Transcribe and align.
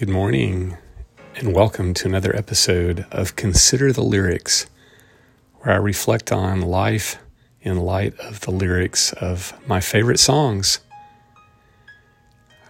Good 0.00 0.08
morning, 0.08 0.78
and 1.36 1.54
welcome 1.54 1.92
to 1.92 2.08
another 2.08 2.34
episode 2.34 3.04
of 3.12 3.36
Consider 3.36 3.92
the 3.92 4.00
Lyrics, 4.00 4.64
where 5.56 5.74
I 5.74 5.76
reflect 5.76 6.32
on 6.32 6.62
life 6.62 7.18
in 7.60 7.76
light 7.76 8.18
of 8.18 8.40
the 8.40 8.50
lyrics 8.50 9.12
of 9.12 9.52
my 9.66 9.78
favorite 9.80 10.18
songs. 10.18 10.80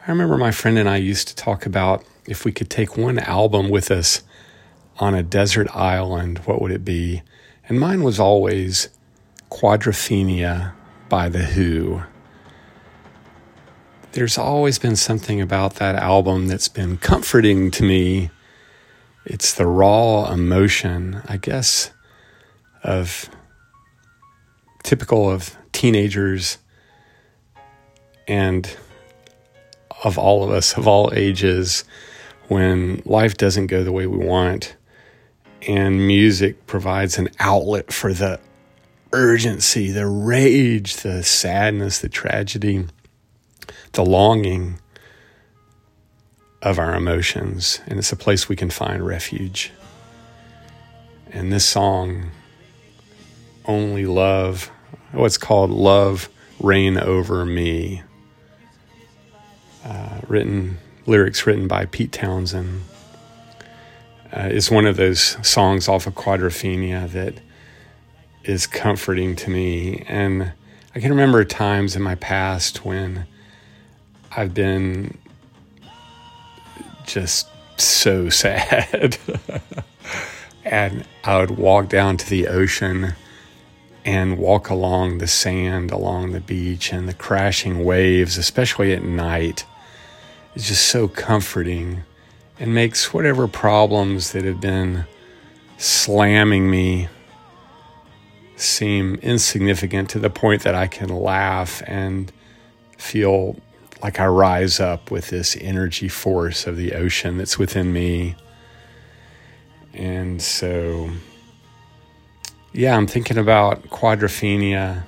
I 0.05 0.11
remember 0.11 0.39
my 0.39 0.51
friend 0.51 0.77
and 0.77 0.89
I 0.89 0.97
used 0.97 1.29
to 1.29 1.37
talk 1.37 1.67
about 1.67 2.05
if 2.27 2.45
we 2.45 2.51
could 2.51 2.69
take 2.69 2.97
one 2.97 3.21
album 3.21 3.69
with 3.69 3.93
us 3.93 4.25
on 4.99 5.15
a 5.15 5.23
desert 5.23 5.69
island, 5.73 6.39
what 6.47 6.61
would 6.61 6.73
it 6.73 6.85
be? 6.85 7.23
And 7.69 7.79
mine 7.79 8.03
was 8.03 8.19
always 8.19 8.89
Quadrophenia 9.53 10.73
by 11.09 11.29
The 11.29 11.45
Who 11.45 12.03
there's 14.13 14.39
always 14.39 14.79
been 14.79 14.97
something 14.97 15.41
about 15.41 15.75
that 15.77 15.95
album 15.95 16.49
that's 16.49 16.69
been 16.69 16.97
comforting 16.99 17.71
to 17.73 17.85
me. 17.85 18.31
It's 19.25 19.55
the 19.55 19.67
raw 19.67 20.33
emotion, 20.33 21.23
I 21.29 21.37
guess, 21.37 21.93
of 22.83 23.29
typical 24.83 25.31
of 25.31 25.57
teenagers 25.73 26.59
and 28.27 28.77
of 30.03 30.19
all 30.19 30.43
of 30.43 30.51
us 30.51 30.77
of 30.77 30.89
all 30.89 31.13
ages 31.15 31.85
when 32.49 33.03
life 33.05 33.37
doesn't 33.37 33.67
go 33.67 33.85
the 33.85 33.93
way 33.93 34.07
we 34.07 34.17
want 34.17 34.75
and 35.69 36.07
music 36.07 36.67
provides 36.67 37.19
an 37.19 37.29
outlet 37.39 37.93
for 37.93 38.15
the 38.15 38.41
urgency, 39.13 39.91
the 39.91 40.07
rage, 40.07 40.97
the 40.97 41.23
sadness, 41.23 41.99
the 41.99 42.09
tragedy 42.09 42.87
the 43.93 44.05
longing 44.05 44.79
of 46.63 46.79
our 46.79 46.95
emotions, 46.95 47.81
and 47.87 47.99
it's 47.99 48.13
a 48.13 48.17
place 48.17 48.49
we 48.49 48.57
can 48.57 48.71
find 48.71 49.05
refuge. 49.05 49.73
And 51.31 51.53
this 51.53 51.65
song, 51.65 52.31
Only 53.65 54.05
Love, 54.05 54.71
what's 55.13 55.39
called 55.39 55.71
Love 55.71 56.29
Reign 56.59 56.99
Over 56.99 57.47
Me, 57.47 58.03
uh, 59.85 60.21
written, 60.27 60.79
lyrics 61.07 61.47
written 61.47 61.67
by 61.67 61.87
Pete 61.87 62.13
Townshend, 62.13 62.83
uh, 64.33 64.49
is 64.51 64.71
one 64.71 64.87
of 64.87 64.97
those 64.97 65.37
songs 65.47 65.89
off 65.89 66.07
of 66.07 66.15
Quadrophenia 66.15 67.11
that 67.13 67.35
is 68.45 68.67
comforting 68.67 69.35
to 69.37 69.51
me. 69.51 70.05
And 70.09 70.53
I 70.95 71.01
can 71.01 71.11
remember 71.11 71.45
times 71.45 71.97
in 71.97 72.03
my 72.03 72.17
past 72.17 72.85
when 72.85 73.27
I've 74.37 74.55
been 74.55 75.19
just 77.07 77.49
so 77.77 78.29
sad. 78.31 79.19
and 80.65 81.05
I 81.25 81.39
would 81.39 81.53
walk 81.53 81.89
down 81.89 82.17
to 82.19 82.29
the 82.29 82.49
ocean 82.49 83.15
and 84.05 84.39
walk 84.39 84.71
along 84.71 85.19
the 85.19 85.27
sand 85.27 85.91
along 85.91 86.33
the 86.33 86.41
beach 86.41 86.93
and 86.93 87.09
the 87.09 87.15
crashing 87.15 87.85
waves, 87.85 88.39
especially 88.39 88.93
at 88.93 89.03
night. 89.03 89.67
It's 90.55 90.69
just 90.69 90.87
so 90.87 91.07
comforting 91.09 92.03
and 92.59 92.75
makes 92.75 93.13
whatever 93.13 93.47
problems 93.49 94.33
that 94.33 94.45
have 94.45 94.61
been 94.61 95.07
slamming 95.79 96.71
me 96.71 97.09
seem 98.57 99.15
insignificant 99.17 100.11
to 100.11 100.19
the 100.19 100.31
point 100.31 100.63
that 100.63 100.75
I 100.75 100.87
can 100.87 101.09
laugh 101.09 101.83
and 101.87 102.31
feel 102.99 103.57
like 104.03 104.19
I 104.19 104.27
rise 104.27 104.81
up 104.81 105.11
with 105.11 105.29
this 105.29 105.57
energy 105.61 106.09
force 106.09 106.67
of 106.67 106.77
the 106.77 106.95
ocean 106.95 107.39
that's 107.39 107.59
within 107.59 107.93
me. 107.93 108.35
And 109.93 110.41
so, 110.41 111.11
yeah, 112.73 112.97
I'm 112.97 113.07
thinking 113.07 113.37
about 113.37 113.85
quadrophenia 113.85 115.05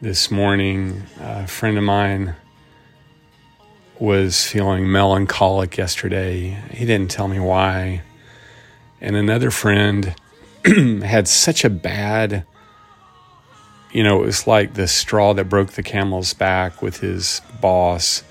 this 0.00 0.30
morning. 0.30 1.02
A 1.20 1.46
friend 1.46 1.76
of 1.76 1.84
mine 1.84 2.36
was 3.98 4.46
feeling 4.46 4.90
melancholic 4.90 5.76
yesterday. 5.76 6.50
He 6.70 6.84
didn't 6.84 7.10
tell 7.10 7.26
me 7.26 7.40
why. 7.40 8.02
And 9.00 9.16
another 9.16 9.50
friend 9.50 10.14
had 10.64 11.26
such 11.26 11.64
a 11.64 11.70
bad 11.70 12.44
you 13.92 14.02
know, 14.02 14.22
it 14.22 14.26
was 14.26 14.46
like 14.46 14.74
the 14.74 14.86
straw 14.86 15.32
that 15.34 15.48
broke 15.48 15.72
the 15.72 15.82
camel's 15.82 16.34
back 16.34 16.82
with 16.82 17.00
his 17.00 17.40
boss, 17.60 18.22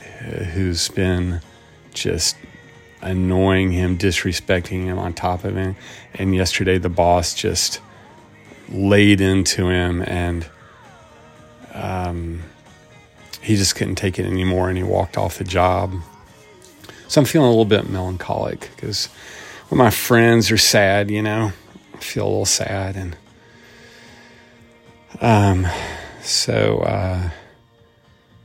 uh, 0.00 0.44
who's 0.44 0.88
been 0.88 1.40
just 1.92 2.36
annoying 3.00 3.72
him, 3.72 3.98
disrespecting 3.98 4.84
him 4.84 4.98
on 4.98 5.14
top 5.14 5.44
of 5.44 5.56
him. 5.56 5.76
And 6.14 6.34
yesterday, 6.34 6.78
the 6.78 6.88
boss 6.88 7.34
just 7.34 7.80
laid 8.68 9.20
into 9.20 9.68
him, 9.68 10.02
and 10.02 10.46
um, 11.74 12.42
he 13.40 13.56
just 13.56 13.74
couldn't 13.74 13.96
take 13.96 14.18
it 14.18 14.26
anymore, 14.26 14.68
and 14.68 14.76
he 14.76 14.84
walked 14.84 15.16
off 15.16 15.38
the 15.38 15.44
job. 15.44 15.92
So 17.08 17.20
I'm 17.20 17.24
feeling 17.24 17.46
a 17.46 17.50
little 17.50 17.64
bit 17.64 17.88
melancholic 17.88 18.70
because 18.76 19.06
when 19.68 19.78
my 19.78 19.90
friends 19.90 20.50
are 20.50 20.58
sad, 20.58 21.10
you 21.10 21.22
know, 21.22 21.52
I 21.94 21.96
feel 21.98 22.24
a 22.24 22.28
little 22.28 22.46
sad 22.46 22.96
and 22.96 23.16
um, 25.20 25.66
so, 26.22 26.78
uh, 26.80 27.30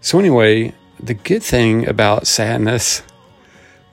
so 0.01 0.19
anyway, 0.19 0.73
the 0.99 1.13
good 1.13 1.43
thing 1.43 1.87
about 1.87 2.27
sadness 2.27 3.03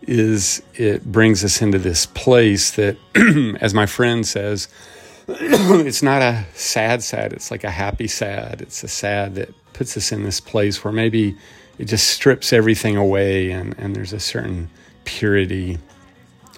is 0.02 0.62
it 0.74 1.04
brings 1.04 1.44
us 1.44 1.60
into 1.60 1.78
this 1.78 2.06
place 2.06 2.72
that, 2.72 2.96
as 3.60 3.74
my 3.74 3.86
friend 3.86 4.26
says, 4.26 4.68
it's 5.28 6.02
not 6.02 6.22
a 6.22 6.44
sad 6.54 7.02
sad. 7.02 7.32
It's 7.32 7.50
like 7.50 7.64
a 7.64 7.70
happy 7.70 8.08
sad. 8.08 8.60
It's 8.60 8.82
a 8.82 8.88
sad 8.88 9.34
that 9.36 9.54
puts 9.72 9.96
us 9.96 10.12
in 10.12 10.22
this 10.24 10.40
place 10.40 10.82
where 10.82 10.92
maybe 10.92 11.36
it 11.78 11.84
just 11.84 12.08
strips 12.08 12.52
everything 12.52 12.96
away 12.96 13.50
and, 13.50 13.74
and 13.78 13.94
there's 13.94 14.12
a 14.12 14.20
certain 14.20 14.70
purity 15.04 15.78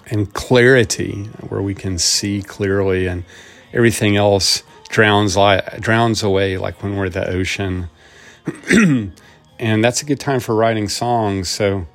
and 0.07 0.33
clarity 0.33 1.23
where 1.47 1.61
we 1.61 1.73
can 1.73 1.97
see 1.97 2.41
clearly 2.41 3.07
and 3.07 3.23
everything 3.73 4.17
else 4.17 4.63
drowns 4.93 5.35
drowns 5.79 6.23
away 6.23 6.57
like 6.57 6.81
when 6.83 6.95
we're 6.95 7.07
at 7.07 7.13
the 7.13 7.27
ocean. 7.27 7.89
and 9.59 9.83
that's 9.83 10.01
a 10.01 10.05
good 10.05 10.19
time 10.19 10.39
for 10.39 10.55
writing 10.55 10.87
songs. 10.87 11.49
So 11.49 11.87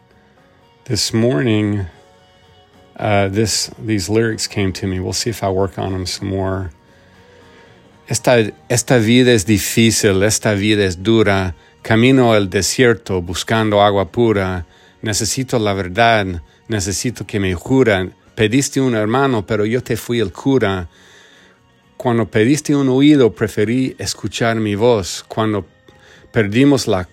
this 0.85 1.15
morning, 1.15 1.87
uh, 2.97 3.29
this 3.29 3.71
these 3.79 4.09
lyrics 4.09 4.47
came 4.47 4.73
to 4.75 4.87
me. 4.87 4.99
We'll 4.99 5.13
see 5.13 5.31
if 5.31 5.43
I 5.43 5.51
work 5.51 5.79
on 5.79 5.93
them 5.93 6.07
some 6.07 6.29
more. 6.29 6.73
Esta, 8.09 8.53
esta 8.71 8.99
vida 8.99 9.33
es 9.33 9.45
difícil, 9.45 10.23
esta 10.23 10.55
vida 10.55 10.83
es 10.83 10.97
dura. 10.97 11.55
Camino 11.83 12.35
el 12.35 12.49
desierto 12.49 13.23
buscando 13.23 13.83
agua 13.83 14.11
pura. 14.11 14.65
Necesito 15.03 15.59
la 15.59 15.75
verdad, 15.75 16.43
necesito 16.69 17.27
que 17.27 17.39
me 17.39 17.55
jura. 17.55 18.09
Pediste 18.35 18.81
un 18.81 18.95
hermano, 18.95 19.47
pero 19.47 19.67
yo 19.67 19.83
te 19.83 19.97
fui 19.97 20.21
el 20.21 20.33
cura. 20.33 20.89
Cuando 21.99 22.31
pediste 22.31 22.77
un 22.77 22.89
oído, 22.91 23.33
preferí 23.33 23.97
escuchar 23.99 24.55
mi 24.61 24.77
voz. 24.77 25.25
Cuando 25.27 25.67
perdimos 26.31 26.87
la, 26.87 27.09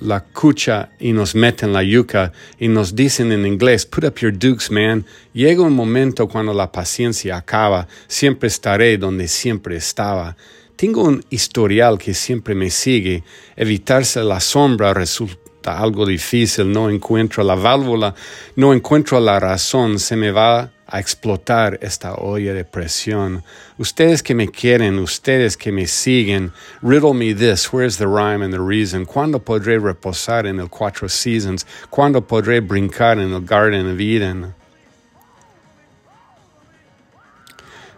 la 0.00 0.24
cucha 0.24 0.88
y 0.98 1.12
nos 1.12 1.34
meten 1.34 1.74
la 1.74 1.82
yuca 1.82 2.32
y 2.58 2.68
nos 2.68 2.96
dicen 2.96 3.30
en 3.30 3.44
inglés, 3.44 3.84
put 3.84 4.04
up 4.04 4.14
your 4.16 4.32
dukes, 4.32 4.70
man. 4.70 5.04
Llega 5.34 5.60
un 5.60 5.74
momento 5.74 6.26
cuando 6.26 6.54
la 6.54 6.72
paciencia 6.72 7.36
acaba. 7.36 7.86
Siempre 8.08 8.46
estaré 8.46 8.96
donde 8.96 9.28
siempre 9.28 9.76
estaba. 9.76 10.34
Tengo 10.76 11.04
un 11.04 11.22
historial 11.28 11.98
que 11.98 12.14
siempre 12.14 12.54
me 12.54 12.70
sigue. 12.70 13.22
Evitarse 13.54 14.24
la 14.24 14.40
sombra 14.40 14.94
resulta 14.94 15.78
algo 15.78 16.06
difícil. 16.06 16.72
No 16.72 16.88
encuentro 16.88 17.44
la 17.44 17.54
válvula, 17.54 18.14
no 18.56 18.72
encuentro 18.72 19.20
la 19.20 19.38
razón. 19.38 19.98
Se 19.98 20.16
me 20.16 20.30
va 20.30 20.72
a 20.86 20.98
explotar 21.00 21.78
esta 21.80 22.14
olla 22.14 22.52
de 22.52 22.64
presión. 22.64 23.42
Ustedes 23.78 24.22
que 24.22 24.34
me 24.34 24.48
quieren, 24.48 24.98
ustedes 24.98 25.56
que 25.56 25.72
me 25.72 25.86
siguen, 25.86 26.52
riddle 26.82 27.14
me 27.14 27.32
this, 27.32 27.72
where's 27.72 27.96
the 27.96 28.06
rhyme 28.06 28.42
and 28.42 28.52
the 28.52 28.60
reason? 28.60 29.06
¿Cuándo 29.06 29.38
podré 29.38 29.78
reposar 29.78 30.46
en 30.46 30.60
el 30.60 30.68
Cuatro 30.68 31.08
Seasons? 31.08 31.64
¿Cuándo 31.90 32.26
podré 32.26 32.60
brincar 32.60 33.18
en 33.18 33.32
el 33.32 33.40
Garden 33.40 33.86
of 33.92 33.98
Eden? 33.98 34.54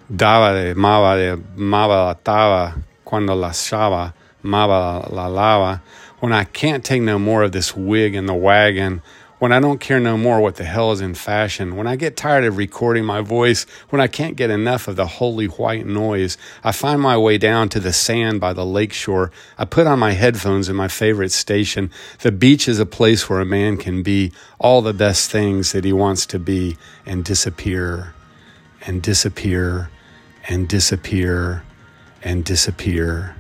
Daba 0.08 0.52
de, 0.54 0.74
mava 0.74 1.16
de, 1.16 1.36
mava 1.56 2.06
la 2.06 2.14
tava, 2.14 2.76
cuando 3.04 3.34
la 3.34 3.50
shava, 3.50 4.14
mava 4.44 5.10
la 5.12 5.26
lava. 5.26 5.82
When 6.20 6.32
I 6.32 6.44
can't 6.44 6.84
take 6.84 7.02
no 7.02 7.18
more 7.18 7.42
of 7.42 7.50
this 7.50 7.76
wig 7.76 8.14
in 8.14 8.26
the 8.26 8.34
wagon, 8.34 9.02
when 9.38 9.52
I 9.52 9.60
don't 9.60 9.80
care 9.80 10.00
no 10.00 10.16
more 10.16 10.40
what 10.40 10.56
the 10.56 10.64
hell 10.64 10.92
is 10.92 11.00
in 11.00 11.14
fashion, 11.14 11.76
when 11.76 11.86
I 11.86 11.96
get 11.96 12.16
tired 12.16 12.44
of 12.44 12.56
recording 12.56 13.04
my 13.04 13.20
voice, 13.20 13.64
when 13.90 14.00
I 14.00 14.06
can't 14.06 14.36
get 14.36 14.48
enough 14.48 14.88
of 14.88 14.96
the 14.96 15.06
holy 15.06 15.46
white 15.46 15.84
noise, 15.84 16.38
I 16.64 16.72
find 16.72 17.00
my 17.00 17.18
way 17.18 17.36
down 17.36 17.68
to 17.70 17.80
the 17.80 17.92
sand 17.92 18.40
by 18.40 18.54
the 18.54 18.64
lakeshore. 18.64 19.30
I 19.58 19.66
put 19.66 19.86
on 19.86 19.98
my 19.98 20.12
headphones 20.12 20.68
in 20.70 20.76
my 20.76 20.88
favorite 20.88 21.32
station. 21.32 21.90
The 22.20 22.32
beach 22.32 22.66
is 22.66 22.80
a 22.80 22.86
place 22.86 23.28
where 23.28 23.40
a 23.40 23.46
man 23.46 23.76
can 23.76 24.02
be 24.02 24.32
all 24.58 24.80
the 24.80 24.94
best 24.94 25.30
things 25.30 25.72
that 25.72 25.84
he 25.84 25.92
wants 25.92 26.24
to 26.26 26.38
be 26.38 26.78
and 27.04 27.22
disappear 27.22 28.14
and 28.86 29.02
disappear 29.02 29.90
and 30.48 30.66
disappear 30.66 31.62
and 32.22 32.44
disappear. 32.44 33.36